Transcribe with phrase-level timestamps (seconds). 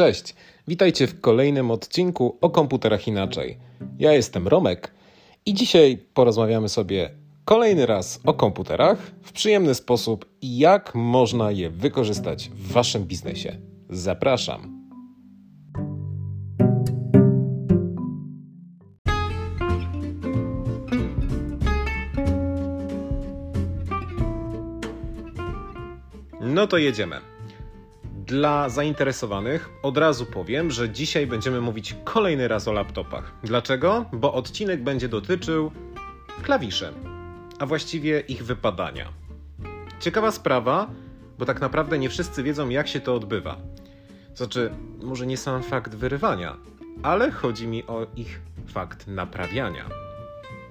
[0.00, 0.34] Cześć,
[0.68, 3.58] witajcie w kolejnym odcinku o komputerach inaczej.
[3.98, 4.92] Ja jestem Romek
[5.46, 7.10] i dzisiaj porozmawiamy sobie
[7.44, 13.56] kolejny raz o komputerach w przyjemny sposób i jak można je wykorzystać w waszym biznesie.
[13.90, 14.80] Zapraszam.
[26.40, 27.39] No to jedziemy.
[28.30, 33.32] Dla zainteresowanych od razu powiem, że dzisiaj będziemy mówić kolejny raz o laptopach.
[33.42, 34.04] Dlaczego?
[34.12, 35.72] Bo odcinek będzie dotyczył
[36.42, 36.92] klawiszy,
[37.58, 39.12] a właściwie ich wypadania.
[40.00, 40.90] Ciekawa sprawa,
[41.38, 43.56] bo tak naprawdę nie wszyscy wiedzą, jak się to odbywa.
[44.34, 44.70] Znaczy,
[45.02, 46.56] może nie sam fakt wyrywania,
[47.02, 49.84] ale chodzi mi o ich fakt naprawiania.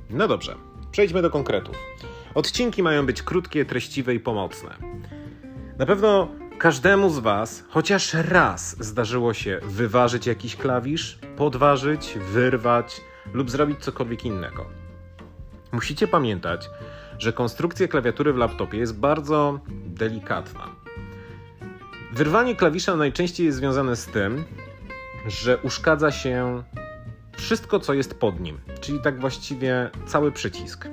[0.09, 0.55] No dobrze,
[0.91, 1.75] przejdźmy do konkretów.
[2.35, 4.69] Odcinki mają być krótkie, treściwe i pomocne.
[5.77, 13.01] Na pewno każdemu z Was chociaż raz zdarzyło się wyważyć jakiś klawisz, podważyć, wyrwać
[13.33, 14.65] lub zrobić cokolwiek innego.
[15.71, 16.69] Musicie pamiętać,
[17.19, 20.67] że konstrukcja klawiatury w laptopie jest bardzo delikatna.
[22.13, 24.43] Wyrwanie klawisza najczęściej jest związane z tym,
[25.27, 26.63] że uszkadza się
[27.37, 30.87] wszystko, co jest pod nim, czyli tak właściwie cały przycisk.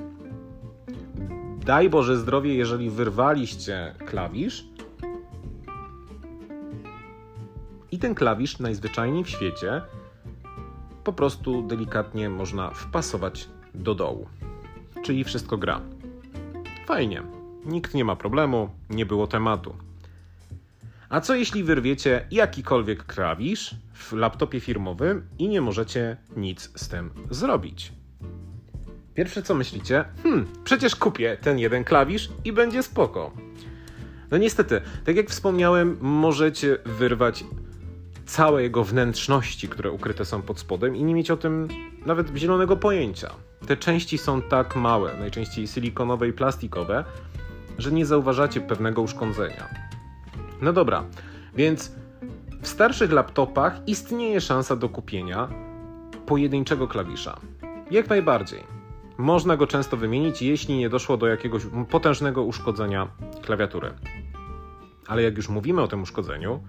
[1.64, 4.75] Daj Boże zdrowie, jeżeli wyrwaliście klawisz
[7.96, 9.82] i ten klawisz najzwyczajniej w świecie
[11.04, 14.28] po prostu delikatnie można wpasować do dołu.
[15.02, 15.80] Czyli wszystko gra.
[16.86, 17.22] Fajnie.
[17.64, 19.76] Nikt nie ma problemu, nie było tematu.
[21.08, 27.10] A co jeśli wyrwiecie jakikolwiek klawisz w laptopie firmowym i nie możecie nic z tym
[27.30, 27.92] zrobić?
[29.14, 33.32] Pierwsze co myślicie, hmm, przecież kupię ten jeden klawisz i będzie spoko.
[34.30, 37.44] No niestety, tak jak wspomniałem, możecie wyrwać
[38.26, 41.68] całe jego wnętrzności, które ukryte są pod spodem i nie mieć o tym
[42.06, 43.30] nawet zielonego pojęcia.
[43.66, 47.04] Te części są tak małe, najczęściej silikonowe i plastikowe,
[47.78, 49.68] że nie zauważacie pewnego uszkodzenia.
[50.62, 51.04] No dobra,
[51.54, 51.92] więc
[52.62, 55.48] w starszych laptopach istnieje szansa do kupienia
[56.26, 57.40] pojedynczego klawisza.
[57.90, 58.76] Jak najbardziej.
[59.18, 63.08] Można go często wymienić, jeśli nie doszło do jakiegoś potężnego uszkodzenia
[63.42, 63.90] klawiatury.
[65.06, 66.60] Ale jak już mówimy o tym uszkodzeniu,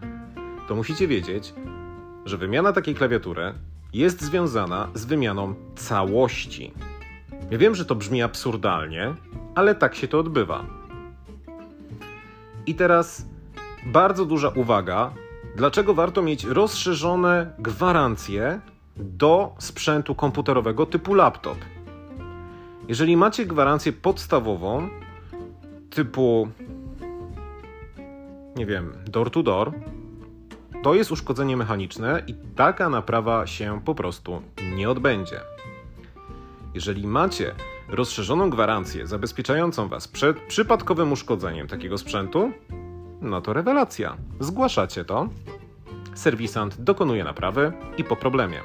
[0.67, 1.53] to musicie wiedzieć,
[2.25, 3.53] że wymiana takiej klawiatury
[3.93, 6.73] jest związana z wymianą całości.
[7.51, 9.15] Ja wiem, że to brzmi absurdalnie,
[9.55, 10.65] ale tak się to odbywa.
[12.65, 13.25] I teraz
[13.85, 15.11] bardzo duża uwaga,
[15.55, 18.59] dlaczego warto mieć rozszerzone gwarancje
[18.95, 21.57] do sprzętu komputerowego typu laptop.
[22.87, 24.89] Jeżeli macie gwarancję podstawową,
[25.89, 26.47] typu,
[28.55, 29.73] nie wiem, door to door,
[30.83, 34.41] to jest uszkodzenie mechaniczne i taka naprawa się po prostu
[34.75, 35.39] nie odbędzie.
[36.73, 37.55] Jeżeli macie
[37.89, 42.51] rozszerzoną gwarancję zabezpieczającą Was przed przypadkowym uszkodzeniem takiego sprzętu,
[43.21, 44.17] no to rewelacja.
[44.39, 45.29] Zgłaszacie to,
[46.13, 48.61] serwisant dokonuje naprawy i po problemie.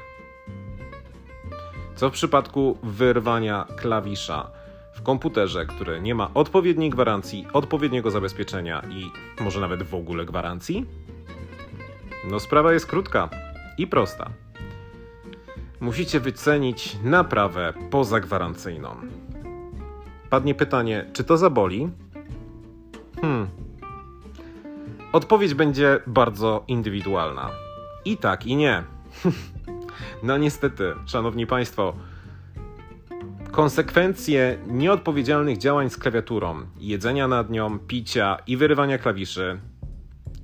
[1.95, 4.51] Co w przypadku wyrwania klawisza
[4.93, 9.11] w komputerze, który nie ma odpowiedniej gwarancji, odpowiedniego zabezpieczenia i
[9.43, 10.85] może nawet w ogóle gwarancji?
[12.29, 13.29] No, sprawa jest krótka
[13.77, 14.29] i prosta.
[15.79, 18.95] Musicie wycenić naprawę pozagwarancyjną.
[20.29, 21.89] Padnie pytanie, czy to zaboli?
[23.21, 23.47] Hmm.
[25.11, 27.49] Odpowiedź będzie bardzo indywidualna.
[28.05, 28.83] I tak, i nie.
[30.23, 31.93] no niestety, szanowni państwo,
[33.51, 39.59] konsekwencje nieodpowiedzialnych działań z klawiaturą, jedzenia nad nią, picia i wyrywania klawiszy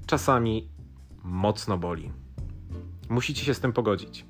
[0.05, 0.67] czasami
[1.29, 2.11] mocno boli.
[3.09, 4.25] Musicie się z tym pogodzić.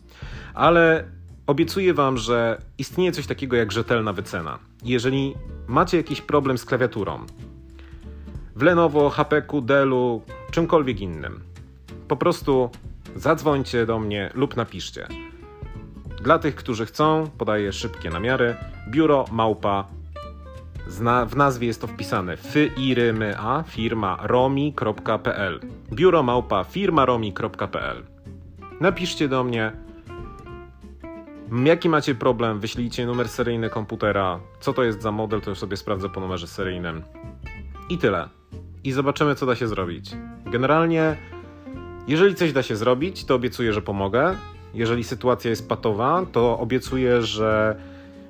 [0.53, 1.11] Ale
[1.47, 4.59] obiecuję Wam, że istnieje coś takiego jak rzetelna wycena.
[4.83, 5.35] Jeżeli
[5.67, 7.25] macie jakiś problem z klawiaturą,
[8.55, 11.39] w Lenovo, HP, Dellu, czymkolwiek innym,
[12.07, 12.69] po prostu
[13.15, 15.07] zadzwońcie do mnie lub napiszcie.
[16.23, 18.55] Dla tych, którzy chcą, podaję szybkie namiary.
[18.89, 19.87] Biuro małpa
[20.89, 25.59] Zna, w nazwie jest to wpisane firma firma romi.pl
[25.93, 28.03] biuro małpa firmaromi.pl
[28.81, 29.71] Napiszcie do mnie,
[31.65, 35.77] jaki macie problem, wyślijcie numer seryjny komputera, co to jest za model, to już sobie
[35.77, 37.03] sprawdzę po numerze seryjnym.
[37.89, 38.29] I tyle.
[38.83, 40.11] I zobaczymy, co da się zrobić.
[40.45, 41.17] Generalnie,
[42.07, 44.35] jeżeli coś da się zrobić, to obiecuję, że pomogę.
[44.73, 47.79] Jeżeli sytuacja jest patowa, to obiecuję, że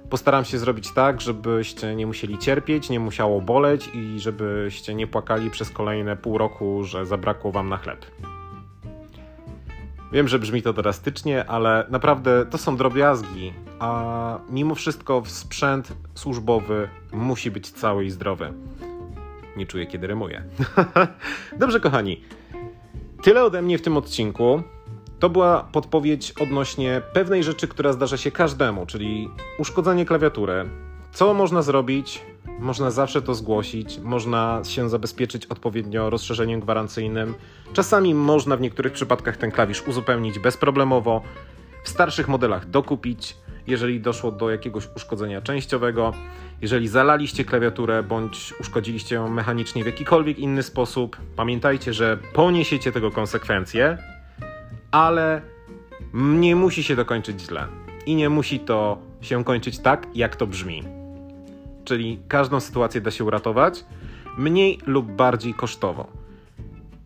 [0.09, 5.49] Postaram się zrobić tak, żebyście nie musieli cierpieć, nie musiało boleć i żebyście nie płakali
[5.49, 8.05] przez kolejne pół roku, że zabrakło wam na chleb.
[10.11, 16.89] Wiem, że brzmi to drastycznie, ale naprawdę to są drobiazgi, a mimo wszystko sprzęt służbowy
[17.11, 18.53] musi być cały i zdrowy.
[19.57, 20.43] Nie czuję, kiedy rymuję.
[21.59, 22.21] Dobrze, kochani.
[23.23, 24.63] Tyle ode mnie w tym odcinku.
[25.19, 30.69] To była podpowiedź odnośnie pewnej rzeczy, która zdarza się każdemu, czyli uszkodzenie klawiatury.
[31.11, 32.21] Co można zrobić?
[32.59, 37.35] Można zawsze to zgłosić, można się zabezpieczyć odpowiednio rozszerzeniem gwarancyjnym.
[37.73, 41.21] Czasami można w niektórych przypadkach ten klawisz uzupełnić bezproblemowo,
[41.83, 43.37] w starszych modelach dokupić,
[43.67, 46.13] jeżeli doszło do jakiegoś uszkodzenia częściowego.
[46.61, 53.11] Jeżeli zalaliście klawiaturę bądź uszkodziliście ją mechanicznie w jakikolwiek inny sposób, pamiętajcie, że poniesiecie tego
[53.11, 53.97] konsekwencje,
[54.91, 55.41] ale
[56.13, 57.67] nie musi się to kończyć źle.
[58.05, 60.83] I nie musi to się kończyć tak, jak to brzmi.
[61.85, 63.85] Czyli każdą sytuację da się uratować,
[64.37, 66.07] mniej lub bardziej kosztowo.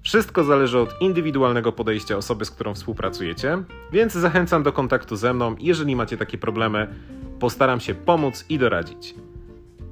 [0.02, 5.56] Wszystko zależy od indywidualnego podejścia osoby, z którą współpracujecie, więc zachęcam do kontaktu ze mną.
[5.60, 6.88] Jeżeli macie takie problemy,
[7.40, 9.16] postaram się pomóc i doradzić.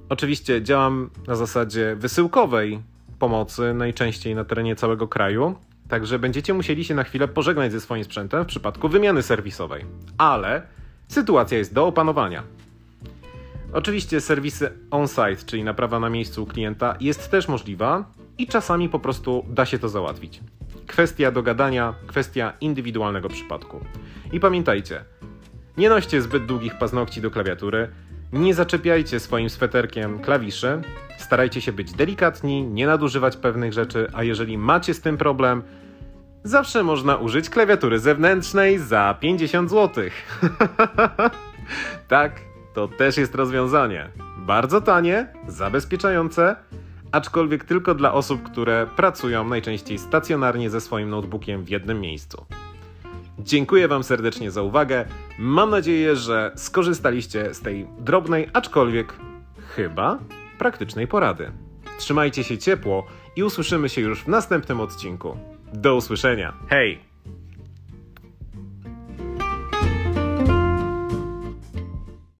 [0.10, 2.80] Oczywiście działam na zasadzie wysyłkowej
[3.20, 5.56] pomocy, najczęściej na terenie całego kraju,
[5.92, 9.86] także będziecie musieli się na chwilę pożegnać ze swoim sprzętem w przypadku wymiany serwisowej.
[10.18, 10.62] Ale
[11.08, 12.44] sytuacja jest do opanowania.
[13.74, 18.06] Oczywiście serwisy on-site, czyli naprawa na miejscu u klienta, jest też możliwa
[18.38, 20.40] i czasami po prostu da się to załatwić.
[20.88, 23.80] Kwestia dogadania, kwestia indywidualnego przypadku.
[24.32, 25.04] I pamiętajcie,
[25.78, 27.88] nie noście zbyt długich paznokci do klawiatury,
[28.34, 30.82] nie zaczepiajcie swoim sweterkiem klawiszy,
[31.18, 35.64] starajcie się być delikatni, nie nadużywać pewnych rzeczy, a jeżeli macie z tym problem,
[36.44, 40.04] zawsze można użyć klawiatury zewnętrznej za 50 zł.
[42.08, 42.42] tak,
[42.74, 44.10] to też jest rozwiązanie.
[44.38, 46.56] Bardzo tanie, zabezpieczające,
[47.12, 52.46] aczkolwiek tylko dla osób, które pracują najczęściej stacjonarnie ze swoim notebookiem w jednym miejscu.
[53.40, 55.06] Dziękuję Wam serdecznie za uwagę.
[55.40, 59.14] Mam nadzieję, że skorzystaliście z tej drobnej, aczkolwiek
[59.76, 60.20] chyba
[60.58, 61.52] praktycznej porady.
[61.98, 65.38] Trzymajcie się ciepło i usłyszymy się już w następnym odcinku.
[65.74, 66.54] Do usłyszenia.
[66.70, 67.11] Hej!